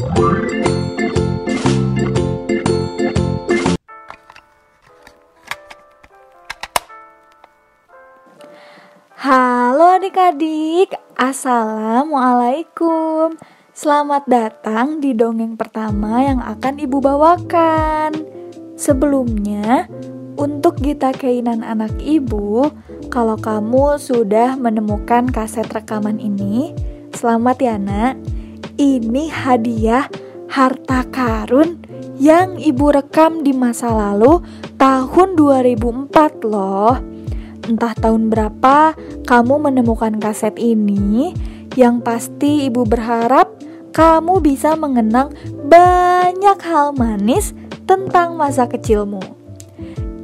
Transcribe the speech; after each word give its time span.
Halo 0.00 0.16
adik-adik, 10.00 10.96
Assalamualaikum. 11.20 13.36
Selamat 13.76 14.24
datang 14.24 15.04
di 15.04 15.12
dongeng 15.12 15.60
pertama 15.60 16.24
yang 16.24 16.40
akan 16.40 16.80
ibu 16.80 17.04
bawakan. 17.04 18.24
Sebelumnya, 18.80 19.84
untuk 20.40 20.80
Gita 20.80 21.12
Keinan 21.12 21.60
anak 21.60 21.92
ibu 22.00 22.72
Kalau 23.12 23.36
kamu 23.36 24.00
sudah 24.00 24.56
menemukan 24.56 25.28
kaset 25.28 25.68
rekaman 25.68 26.16
ini 26.16 26.72
Selamat 27.12 27.60
ya 27.60 27.76
nak 27.76 28.39
Ini 28.80 29.28
hadiah 29.28 30.08
harta 30.48 31.04
karun 31.12 31.84
yang 32.16 32.56
ibu 32.56 32.88
rekam 32.88 33.44
di 33.44 33.52
masa 33.52 33.92
lalu 33.92 34.40
tahun 34.80 35.36
2004 35.36 36.48
loh 36.48 36.96
Entah 37.68 37.92
tahun 37.92 38.32
berapa 38.32 38.96
kamu 39.28 39.68
menemukan 39.68 40.16
kaset 40.16 40.56
ini, 40.56 41.36
yang 41.76 42.00
pasti 42.00 42.64
ibu 42.66 42.88
berharap 42.88 43.52
kamu 43.92 44.40
bisa 44.40 44.72
mengenang 44.80 45.36
banyak 45.68 46.56
hal 46.64 46.96
manis 46.96 47.52
tentang 47.84 48.40
masa 48.40 48.64
kecilmu. 48.64 49.20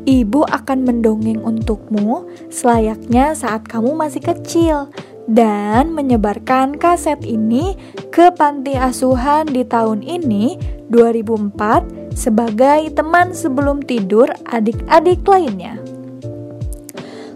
Ibu 0.08 0.48
akan 0.48 0.78
mendongeng 0.88 1.44
untukmu 1.44 2.24
selayaknya 2.48 3.36
saat 3.36 3.68
kamu 3.68 3.92
masih 3.92 4.24
kecil 4.24 4.88
dan 5.26 5.90
menyebarkan 5.90 6.78
kaset 6.78 7.18
ini 7.26 7.74
ke 8.14 8.30
panti 8.34 8.78
asuhan 8.78 9.50
di 9.50 9.66
tahun 9.66 10.06
ini 10.06 10.58
2004 10.90 12.14
sebagai 12.14 12.94
teman 12.94 13.34
sebelum 13.34 13.82
tidur 13.82 14.30
adik-adik 14.46 15.26
lainnya. 15.26 15.76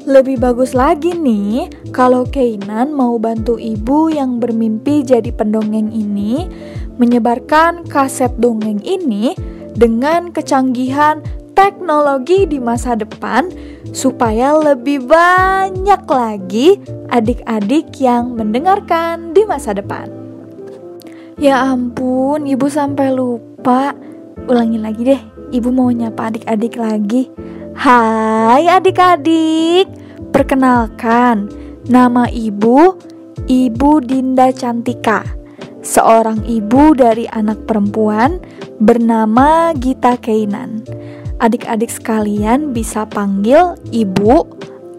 Lebih 0.09 0.41
bagus 0.41 0.73
lagi 0.73 1.13
nih, 1.13 1.69
kalau 1.93 2.25
Keinan 2.25 2.97
mau 2.97 3.21
bantu 3.21 3.61
ibu 3.61 4.09
yang 4.09 4.41
bermimpi 4.41 5.05
jadi 5.05 5.29
pendongeng 5.29 5.93
ini, 5.93 6.49
menyebarkan 6.97 7.85
kaset 7.85 8.33
dongeng 8.41 8.81
ini 8.81 9.37
dengan 9.77 10.33
kecanggihan 10.33 11.21
teknologi 11.53 12.47
di 12.47 12.59
masa 12.59 12.95
depan, 12.97 13.51
supaya 13.91 14.55
lebih 14.57 15.07
banyak 15.07 16.03
lagi 16.07 16.79
adik-adik 17.11 17.97
yang 17.99 18.35
mendengarkan 18.35 19.35
di 19.35 19.43
masa 19.45 19.75
depan. 19.75 20.11
Ya 21.41 21.65
ampun, 21.65 22.45
ibu 22.45 22.67
sampai 22.69 23.15
lupa. 23.17 23.97
Ulangi 24.45 24.79
lagi 24.81 25.03
deh, 25.05 25.23
ibu 25.55 25.69
mau 25.73 25.89
nyapa 25.89 26.33
adik-adik 26.33 26.77
lagi. 26.77 27.33
Hai 27.77 28.69
adik-adik, 28.69 29.89
perkenalkan 30.35 31.49
nama 31.89 32.29
ibu 32.29 33.09
Ibu 33.51 34.05
Dinda 34.07 34.55
Cantika, 34.55 35.27
seorang 35.83 36.45
ibu 36.47 36.95
dari 36.95 37.27
anak 37.27 37.67
perempuan 37.67 38.39
bernama 38.79 39.75
Gita 39.75 40.15
Keinan. 40.21 40.87
Adik-adik 41.41 41.89
sekalian 41.89 42.77
bisa 42.77 43.09
panggil 43.09 43.73
ibu 43.89 44.45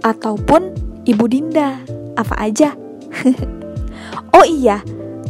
ataupun 0.01 0.73
ibu 1.05 1.25
Dinda, 1.29 1.77
apa 2.17 2.35
aja. 2.41 2.73
oh 4.35 4.45
iya, 4.45 4.81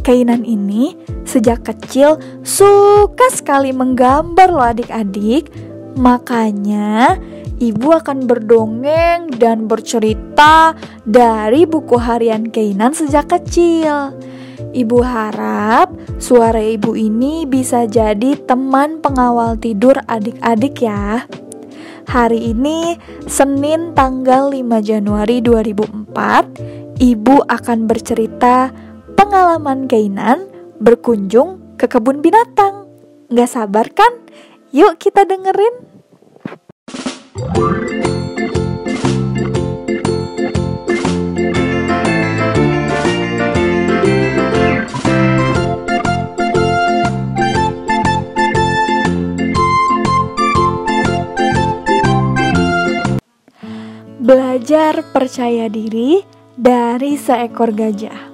Keinan 0.01 0.47
ini 0.47 0.95
sejak 1.27 1.67
kecil 1.67 2.17
suka 2.41 3.27
sekali 3.29 3.69
menggambar 3.75 4.49
loh 4.49 4.65
adik-adik 4.65 5.51
Makanya, 5.99 7.19
ibu 7.59 7.91
akan 7.91 8.23
berdongeng 8.23 9.27
dan 9.35 9.67
bercerita 9.67 10.71
dari 11.03 11.67
buku 11.67 11.99
harian 11.99 12.47
Keinan 12.47 12.95
sejak 12.95 13.27
kecil. 13.27 14.15
Ibu 14.71 15.03
harap 15.03 15.91
suara 16.15 16.63
ibu 16.63 16.95
ini 16.95 17.43
bisa 17.43 17.83
jadi 17.83 18.39
teman 18.39 19.03
pengawal 19.03 19.59
tidur 19.59 19.99
adik-adik 20.07 20.87
ya. 20.87 21.27
Hari 22.07 22.55
ini 22.55 22.95
Senin 23.27 23.91
tanggal 23.91 24.47
5 24.47 24.63
Januari 24.79 25.43
2004, 25.43 27.03
ibu 27.03 27.35
akan 27.51 27.79
bercerita 27.83 28.71
pengalaman 29.19 29.91
Keinan 29.91 30.47
berkunjung 30.79 31.75
ke 31.75 31.91
kebun 31.91 32.23
binatang. 32.23 32.87
Gak 33.27 33.51
sabar 33.51 33.91
kan? 33.91 34.23
Yuk 34.71 34.95
kita 34.95 35.27
dengerin. 35.27 35.91
Belajar 54.21 55.01
percaya 55.09 55.65
diri 55.65 56.21
dari 56.53 57.17
seekor 57.17 57.73
gajah. 57.73 58.29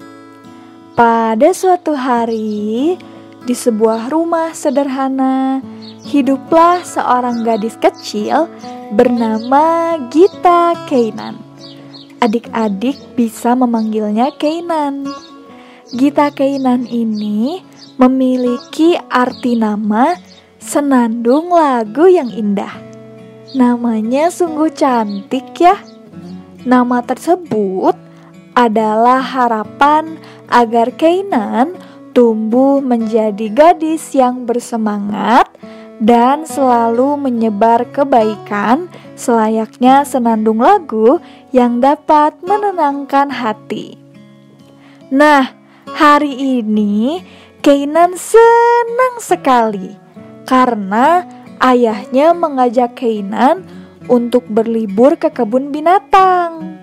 Pada 0.99 1.55
suatu 1.55 1.95
hari, 1.95 2.99
di 3.47 3.55
sebuah 3.55 4.11
rumah 4.11 4.51
sederhana, 4.51 5.63
hiduplah 6.03 6.83
seorang 6.83 7.47
gadis 7.47 7.79
kecil 7.79 8.51
bernama 8.91 9.95
Gita 10.11 10.75
Keinan. 10.91 11.39
Adik-adik 12.19 13.15
bisa 13.15 13.55
memanggilnya 13.55 14.35
Keinan. 14.35 15.07
Gita 15.95 16.35
Keinan 16.35 16.83
ini 16.83 17.63
memiliki 17.95 18.99
arti 19.07 19.55
nama 19.55 20.19
senandung 20.59 21.55
lagu 21.55 22.11
yang 22.11 22.27
indah. 22.27 22.86
Namanya 23.55 24.27
sungguh 24.27 24.67
cantik 24.75 25.55
ya. 25.55 25.79
Nama 26.67 26.99
tersebut 26.99 27.95
adalah 28.51 29.23
harapan 29.23 30.19
agar 30.51 30.91
Keinan 30.99 31.79
tumbuh 32.11 32.83
menjadi 32.83 33.47
gadis 33.47 34.11
yang 34.11 34.43
bersemangat 34.43 35.47
dan 36.03 36.43
selalu 36.43 37.15
menyebar 37.15 37.87
kebaikan 37.93 38.91
selayaknya 39.15 40.03
senandung 40.03 40.59
lagu 40.59 41.21
yang 41.55 41.79
dapat 41.79 42.35
menenangkan 42.43 43.31
hati. 43.31 43.95
Nah, 45.07 45.55
hari 45.95 46.59
ini 46.59 47.23
Keinan 47.63 48.15
senang 48.19 49.23
sekali 49.23 49.95
karena 50.47 51.36
ayahnya 51.61 52.33
mengajak 52.33 52.97
Keinan 52.97 53.65
untuk 54.07 54.47
berlibur 54.47 55.19
ke 55.19 55.29
kebun 55.31 55.69
binatang. 55.69 56.79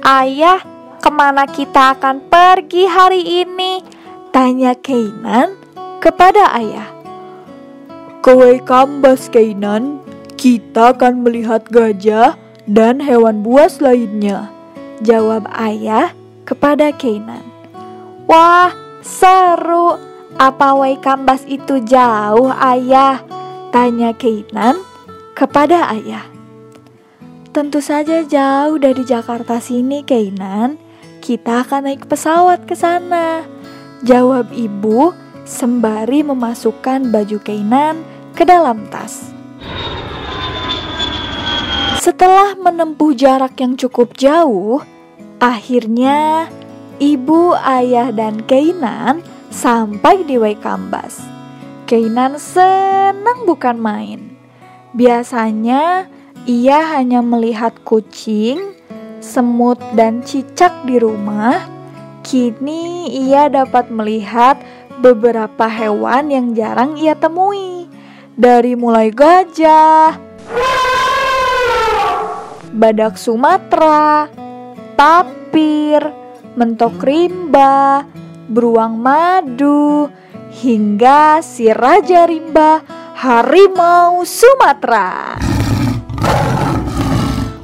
Ayah, 0.00 0.62
ke 1.00 1.10
mana 1.12 1.44
kita 1.44 1.98
akan 1.98 2.24
pergi 2.30 2.88
hari 2.88 3.44
ini? 3.44 3.84
Tanya 4.30 4.72
Keinan 4.78 5.58
kepada 5.98 6.54
ayah. 6.56 6.88
Ke 8.20 8.32
Kambas 8.64 9.28
Keinan, 9.32 10.00
kita 10.40 10.96
akan 10.96 11.24
melihat 11.24 11.66
gajah 11.68 12.36
dan 12.68 13.00
hewan 13.00 13.44
buas 13.44 13.80
lainnya. 13.80 14.48
Jawab 15.00 15.48
ayah 15.56 16.12
kepada 16.44 16.92
Keinan. 16.96 17.44
Wah, 18.28 18.72
seru. 19.00 20.09
Apa 20.40 20.72
Kambas 21.04 21.44
itu 21.44 21.84
jauh, 21.84 22.48
ayah? 22.48 23.20
Tanya 23.76 24.16
Keinan 24.16 24.80
kepada 25.36 25.92
ayah. 25.92 26.24
Tentu 27.52 27.84
saja 27.84 28.24
jauh 28.24 28.80
dari 28.80 29.04
Jakarta 29.04 29.60
sini, 29.60 30.00
Keinan 30.00 30.80
kita 31.20 31.60
akan 31.60 31.92
naik 31.92 32.08
pesawat 32.08 32.64
ke 32.64 32.72
sana. 32.72 33.44
Jawab 34.00 34.48
ibu 34.56 35.12
sembari 35.44 36.24
memasukkan 36.24 37.12
baju 37.12 37.36
Keinan 37.44 38.00
ke 38.32 38.48
dalam 38.48 38.88
tas. 38.88 39.36
Setelah 42.00 42.56
menempuh 42.56 43.12
jarak 43.12 43.60
yang 43.60 43.76
cukup 43.76 44.16
jauh, 44.16 44.80
akhirnya 45.36 46.48
ibu, 46.96 47.52
ayah, 47.60 48.08
dan 48.08 48.40
Keinan 48.48 49.20
sampai 49.50 50.24
di 50.24 50.38
Waikambas. 50.38 51.20
Keinan 51.84 52.38
senang 52.38 53.44
bukan 53.44 53.76
main. 53.76 54.38
Biasanya 54.94 56.06
ia 56.46 56.78
hanya 56.96 57.20
melihat 57.20 57.82
kucing 57.82 58.78
semut 59.20 59.78
dan 59.98 60.22
cicak 60.24 60.72
di 60.88 60.96
rumah 60.96 61.80
kini 62.24 63.10
ia 63.10 63.50
dapat 63.50 63.90
melihat 63.90 64.56
beberapa 65.02 65.66
hewan 65.66 66.30
yang 66.30 66.46
jarang 66.54 66.94
ia 66.94 67.18
temui. 67.18 67.90
Dari 68.40 68.72
mulai 68.72 69.12
gajah, 69.12 70.16
badak 72.72 73.20
Sumatera, 73.20 74.32
tapir, 74.96 76.00
mentok 76.56 77.04
rimba, 77.04 78.08
beruang 78.50 78.98
madu, 78.98 80.10
hingga 80.50 81.38
si 81.40 81.70
raja 81.70 82.26
rimba 82.26 82.82
harimau 83.14 84.26
Sumatera. 84.26 85.38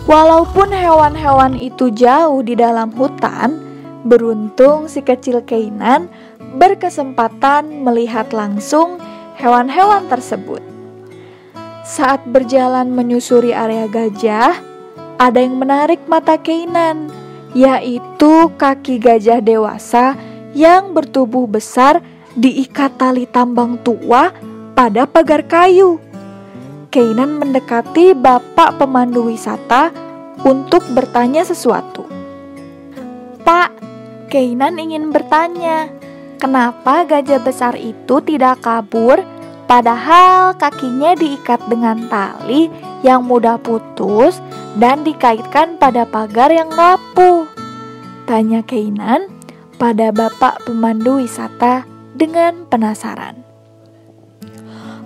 Walaupun 0.06 0.70
hewan-hewan 0.70 1.58
itu 1.58 1.90
jauh 1.90 2.38
di 2.46 2.54
dalam 2.54 2.94
hutan, 2.94 3.58
beruntung 4.06 4.86
si 4.86 5.02
kecil 5.02 5.42
Keinan 5.42 6.06
berkesempatan 6.38 7.82
melihat 7.82 8.30
langsung 8.30 9.02
hewan-hewan 9.34 10.06
tersebut. 10.06 10.62
Saat 11.82 12.22
berjalan 12.30 12.94
menyusuri 12.94 13.50
area 13.50 13.90
gajah, 13.90 14.54
ada 15.18 15.38
yang 15.42 15.58
menarik 15.58 16.06
mata 16.06 16.38
Keinan, 16.38 17.10
yaitu 17.50 18.52
kaki 18.54 19.02
gajah 19.02 19.42
dewasa 19.42 20.14
yang 20.56 20.97
bertubuh 20.97 21.44
besar 21.44 22.00
diikat 22.32 22.97
tali 22.97 23.29
tambang 23.29 23.76
tua 23.85 24.32
pada 24.73 25.05
pagar 25.05 25.44
kayu. 25.44 26.00
Keinan 26.88 27.37
mendekati 27.37 28.17
bapak 28.17 28.81
pemandu 28.81 29.29
wisata 29.29 29.93
untuk 30.41 30.81
bertanya 30.97 31.44
sesuatu. 31.44 32.08
Pak, 33.44 33.69
Keinan 34.32 34.81
ingin 34.81 35.12
bertanya, 35.12 35.93
kenapa 36.41 37.05
gajah 37.05 37.38
besar 37.44 37.76
itu 37.76 38.25
tidak 38.25 38.64
kabur 38.64 39.20
padahal 39.69 40.56
kakinya 40.56 41.12
diikat 41.12 41.61
dengan 41.69 42.08
tali 42.08 42.73
yang 43.05 43.29
mudah 43.29 43.61
putus 43.61 44.41
dan 44.81 45.05
dikaitkan 45.05 45.76
pada 45.76 46.08
pagar 46.08 46.49
yang 46.49 46.73
rapuh? 46.73 47.44
Tanya 48.25 48.64
Keinan 48.64 49.35
pada 49.76 50.12
bapak 50.12 50.64
pemandu 50.64 51.20
wisata 51.20 51.84
dengan 52.17 52.64
penasaran. 52.69 53.44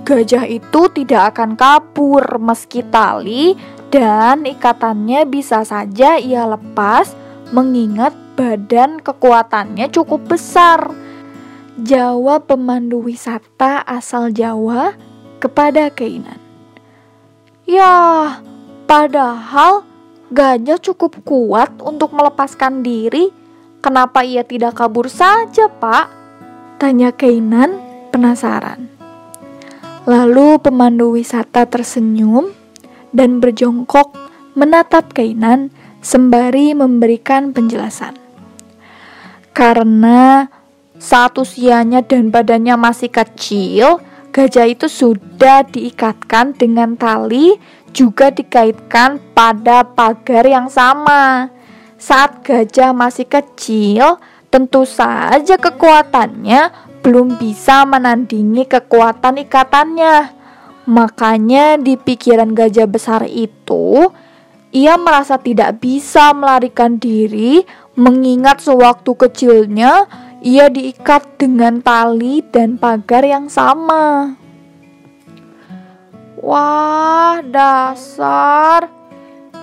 Gajah 0.06 0.46
itu 0.48 0.90
tidak 0.90 1.36
akan 1.36 1.54
kabur 1.54 2.24
meski 2.42 2.82
tali 2.82 3.54
dan 3.90 4.46
ikatannya 4.46 5.26
bisa 5.26 5.62
saja 5.66 6.16
ia 6.18 6.46
lepas 6.46 7.14
mengingat 7.50 8.14
badan 8.38 9.02
kekuatannya 9.02 9.90
cukup 9.90 10.24
besar. 10.30 10.90
Jawab 11.80 12.50
pemandu 12.50 13.02
wisata 13.06 13.82
asal 13.86 14.30
Jawa 14.34 14.94
kepada 15.42 15.88
Keinan. 15.90 16.38
Ya, 17.64 18.38
padahal 18.84 19.86
gajah 20.34 20.78
cukup 20.82 21.22
kuat 21.22 21.78
untuk 21.82 22.10
melepaskan 22.14 22.82
diri. 22.82 23.39
Kenapa 23.80 24.20
ia 24.20 24.44
tidak 24.44 24.76
kabur 24.76 25.08
saja, 25.08 25.72
Pak? 25.72 26.12
Tanya 26.76 27.16
Keinan 27.16 27.80
penasaran. 28.12 28.92
Lalu 30.04 30.60
pemandu 30.60 31.16
wisata 31.16 31.64
tersenyum 31.64 32.52
dan 33.16 33.40
berjongkok 33.40 34.12
menatap 34.52 35.16
Kainan 35.16 35.72
sembari 36.04 36.76
memberikan 36.76 37.56
penjelasan. 37.56 38.20
Karena 39.56 40.48
saat 41.00 41.40
usianya 41.40 42.04
dan 42.04 42.28
badannya 42.28 42.76
masih 42.76 43.08
kecil, 43.08 44.04
gajah 44.28 44.68
itu 44.68 44.92
sudah 44.92 45.64
diikatkan 45.64 46.52
dengan 46.52 47.00
tali 47.00 47.56
juga 47.96 48.28
dikaitkan 48.28 49.20
pada 49.32 49.88
pagar 49.88 50.44
yang 50.44 50.68
sama. 50.68 51.48
Saat 52.00 52.40
gajah 52.40 52.96
masih 52.96 53.28
kecil, 53.28 54.16
tentu 54.48 54.88
saja 54.88 55.60
kekuatannya 55.60 56.72
belum 57.04 57.36
bisa 57.36 57.84
menandingi 57.84 58.64
kekuatan 58.64 59.44
ikatannya. 59.44 60.32
Makanya 60.88 61.76
di 61.76 62.00
pikiran 62.00 62.56
gajah 62.56 62.88
besar 62.88 63.28
itu, 63.28 64.08
ia 64.72 64.96
merasa 64.96 65.36
tidak 65.36 65.76
bisa 65.84 66.32
melarikan 66.32 66.96
diri 66.96 67.62
mengingat 68.00 68.64
sewaktu 68.64 69.12
kecilnya 69.12 70.08
ia 70.40 70.72
diikat 70.72 71.36
dengan 71.36 71.84
tali 71.84 72.40
dan 72.48 72.80
pagar 72.80 73.28
yang 73.28 73.52
sama. 73.52 74.36
Wah, 76.40 77.44
dasar. 77.44 78.88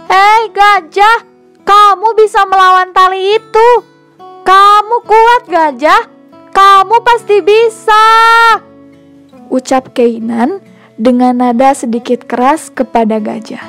Hei 0.05 0.53
gajah, 0.53 1.25
kamu 1.67 2.15
bisa 2.15 2.47
melawan 2.47 2.95
tali 2.95 3.35
itu. 3.35 3.69
Kamu 4.47 5.03
kuat 5.03 5.43
gajah. 5.51 6.07
Kamu 6.55 7.03
pasti 7.03 7.43
bisa. 7.43 8.05
Ucap 9.51 9.91
Keinan 9.91 10.63
dengan 10.95 11.43
nada 11.43 11.75
sedikit 11.75 12.23
keras 12.23 12.71
kepada 12.71 13.19
gajah. 13.19 13.61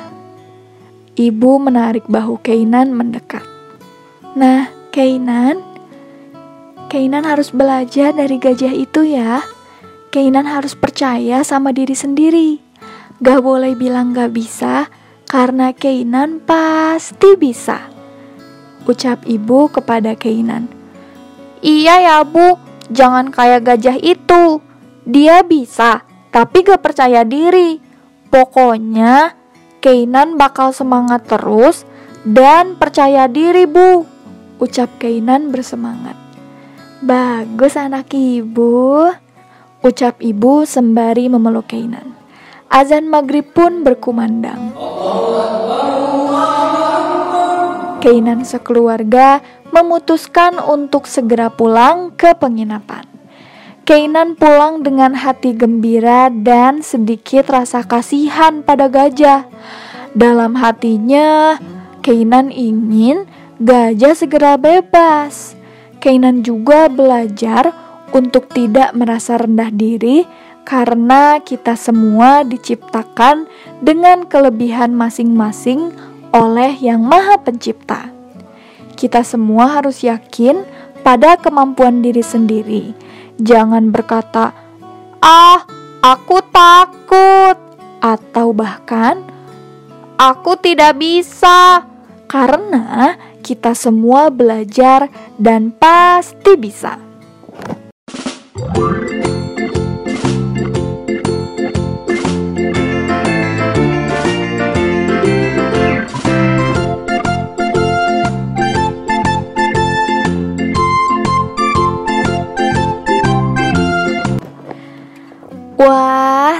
Ibu 1.19 1.59
menarik 1.59 2.07
bahu 2.07 2.39
Keinan 2.39 2.95
mendekat. 2.95 3.43
Nah, 4.39 4.71
Keinan, 4.95 5.59
Keinan 6.87 7.27
harus 7.27 7.51
belajar 7.51 8.15
dari 8.15 8.39
gajah 8.39 8.71
itu 8.71 9.03
ya. 9.03 9.43
Keinan 10.09 10.47
harus 10.47 10.73
percaya 10.73 11.43
sama 11.43 11.75
diri 11.75 11.93
sendiri. 11.93 12.63
Gak 13.19 13.43
boleh 13.43 13.75
bilang 13.75 14.15
gak 14.15 14.31
bisa, 14.31 14.87
karena 15.29 15.69
Keinan 15.77 16.41
pasti 16.41 17.37
bisa. 17.37 17.93
Ucap 18.89 19.29
ibu 19.29 19.69
kepada 19.69 20.17
Keinan. 20.17 20.65
Iya 21.61 22.01
ya 22.01 22.17
bu, 22.25 22.57
Jangan 22.89 23.29
kayak 23.29 23.69
gajah 23.69 23.97
itu. 24.01 24.61
Dia 25.05 25.45
bisa, 25.45 26.01
tapi 26.33 26.65
gak 26.65 26.81
percaya 26.81 27.21
diri. 27.21 27.77
Pokoknya, 28.29 29.37
Keinan 29.79 30.35
bakal 30.35 30.75
semangat 30.75 31.25
terus 31.29 31.87
dan 32.27 32.75
percaya 32.75 33.31
diri, 33.31 33.63
Bu. 33.63 34.03
Ucap 34.59 34.99
Keinan 34.99 35.55
bersemangat. 35.55 36.19
Bagus 36.99 37.79
anak 37.79 38.11
ibu. 38.11 39.07
Ucap 39.79 40.19
ibu 40.19 40.67
sembari 40.67 41.31
memeluk 41.31 41.71
Keinan. 41.71 42.18
Azan 42.69 43.09
maghrib 43.09 43.49
pun 43.49 43.81
berkumandang. 43.81 44.77
Keinan 47.99 48.45
sekeluarga 48.45 49.41
memutuskan 49.73 50.61
untuk 50.61 51.09
segera 51.09 51.49
pulang 51.49 52.13
ke 52.13 52.37
penginapan. 52.37 53.09
Keinan 53.89 54.37
pulang 54.37 54.85
dengan 54.85 55.17
hati 55.17 55.57
gembira 55.57 56.29
dan 56.29 56.85
sedikit 56.85 57.49
rasa 57.49 57.81
kasihan 57.81 58.61
pada 58.61 58.85
gajah. 58.85 59.49
Dalam 60.13 60.53
hatinya, 60.61 61.57
Keinan 62.05 62.53
ingin 62.53 63.25
gajah 63.57 64.15
segera 64.15 64.55
bebas. 64.55 65.57
Keinan 65.99 66.45
juga 66.45 66.87
belajar 66.87 67.73
untuk 68.15 68.47
tidak 68.49 68.95
merasa 68.95 69.35
rendah 69.35 69.69
diri 69.69 70.23
karena 70.69 71.41
kita 71.41 71.73
semua 71.73 72.45
diciptakan 72.45 73.49
dengan 73.81 74.29
kelebihan 74.29 74.93
masing-masing 74.93 75.89
oleh 76.29 76.77
Yang 76.77 77.01
Maha 77.01 77.35
Pencipta 77.41 78.19
kita 78.99 79.23
semua 79.23 79.79
harus 79.79 80.03
yakin 80.03 80.67
pada 81.07 81.39
kemampuan 81.39 82.03
diri 82.03 82.19
sendiri. 82.19 82.91
Jangan 83.39 83.95
berkata, 83.95 84.51
"Ah, 85.23 85.63
aku 86.03 86.43
takut," 86.51 87.55
atau 88.03 88.51
bahkan 88.51 89.23
"aku 90.19 90.59
tidak 90.59 90.99
bisa," 90.99 91.87
karena 92.27 93.15
kita 93.39 93.71
semua 93.71 94.27
belajar 94.27 95.07
dan 95.39 95.71
pasti 95.71 96.59
bisa. 96.59 97.08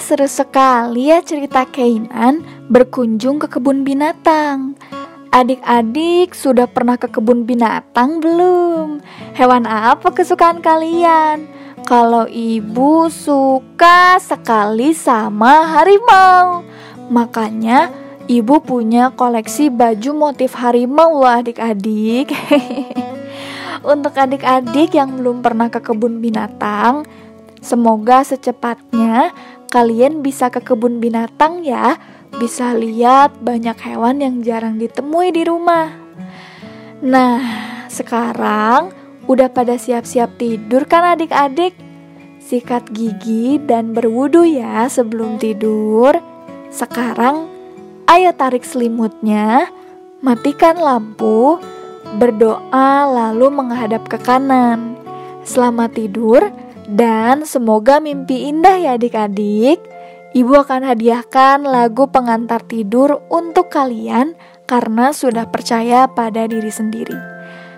Seru 0.09 0.25
sekali 0.25 1.13
ya 1.13 1.21
cerita 1.21 1.69
Kainan 1.69 2.41
berkunjung 2.65 3.37
ke 3.37 3.45
kebun 3.45 3.85
binatang. 3.85 4.73
Adik-adik 5.29 6.33
sudah 6.33 6.65
pernah 6.65 6.97
ke 6.97 7.05
kebun 7.05 7.45
binatang 7.45 8.17
belum? 8.17 9.05
Hewan 9.37 9.69
apa 9.69 10.09
kesukaan 10.09 10.65
kalian? 10.65 11.45
Kalau 11.85 12.25
ibu 12.25 13.05
suka 13.13 14.17
sekali 14.17 14.97
sama 14.97 15.77
harimau 15.77 16.65
Makanya 17.13 17.93
ibu 18.25 18.61
punya 18.65 19.13
koleksi 19.13 19.69
baju 19.69 20.11
motif 20.13 20.57
harimau 20.57 21.21
loh 21.21 21.29
adik-adik 21.29 22.33
Untuk 23.93 24.17
adik-adik 24.17 24.97
yang 24.97 25.21
belum 25.21 25.45
pernah 25.45 25.69
ke 25.69 25.77
kebun 25.81 26.17
binatang 26.17 27.05
Semoga 27.59 28.23
secepatnya 28.23 29.35
kalian 29.69 30.25
bisa 30.25 30.49
ke 30.49 30.63
kebun 30.63 30.97
binatang 30.97 31.61
ya 31.61 31.99
bisa 32.35 32.71
lihat 32.77 33.41
banyak 33.41 33.75
hewan 33.81 34.21
yang 34.21 34.35
jarang 34.45 34.77
ditemui 34.77 35.33
di 35.33 35.43
rumah. 35.43 35.91
Nah, 37.01 37.41
sekarang 37.89 38.93
udah 39.25 39.49
pada 39.49 39.75
siap-siap 39.75 40.37
tidur 40.37 40.85
kan 40.85 41.17
adik-adik? 41.17 41.73
Sikat 42.39 42.89
gigi 42.93 43.61
dan 43.61 43.93
berwudu 43.93 44.45
ya 44.45 44.89
sebelum 44.89 45.37
tidur. 45.37 46.17
Sekarang, 46.69 47.49
ayo 48.09 48.33
tarik 48.33 48.65
selimutnya, 48.65 49.69
matikan 50.21 50.77
lampu, 50.77 51.61
berdoa 52.17 53.05
lalu 53.05 53.53
menghadap 53.53 54.05
ke 54.09 54.17
kanan. 54.21 54.97
Selamat 55.45 55.93
tidur 55.93 56.49
dan 56.89 57.45
semoga 57.45 58.01
mimpi 58.01 58.49
indah 58.49 58.81
ya 58.81 58.97
adik-adik. 58.97 59.77
Ibu 60.29 60.61
akan 60.61 60.93
hadiahkan 60.93 61.65
lagu 61.65 62.05
pengantar 62.09 62.61
tidur 62.65 63.21
untuk 63.33 63.69
kalian 63.73 64.37
karena 64.69 65.09
sudah 65.09 65.49
percaya 65.49 66.05
pada 66.05 66.45
diri 66.45 66.69
sendiri. 66.69 67.17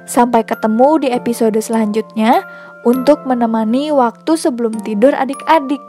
Sampai 0.04 0.44
ketemu 0.44 1.08
di 1.08 1.16
episode 1.16 1.56
selanjutnya 1.64 2.44
untuk 2.84 3.24
menemani 3.24 3.96
waktu 3.96 4.36
sebelum 4.36 4.76
tidur 4.84 5.16
adik-adik. 5.16 5.80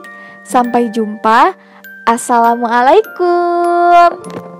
Sampai 0.46 0.94
jumpa. 0.94 1.58
Assalamualaikum. 2.06 4.51